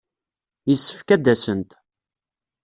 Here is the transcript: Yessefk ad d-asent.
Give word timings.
Yessefk 0.69 1.07
ad 1.15 1.21
d-asent. 1.25 1.71